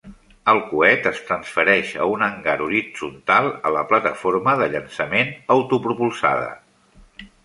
[0.51, 6.49] El coet es transfereix a un hangar horitzontal a la plataforma de llançament autopropulsada.